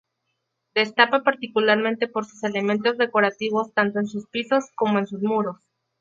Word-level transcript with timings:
Destaca 0.73 1.21
particularmente 1.21 2.07
por 2.07 2.25
sus 2.25 2.43
elementos 2.43 2.97
decorativos 2.97 3.71
tanto 3.75 3.99
en 3.99 4.07
sus 4.07 4.25
pisos 4.29 4.65
como 4.75 4.97
en 4.97 5.05
sus 5.05 5.21
muros. 5.21 5.57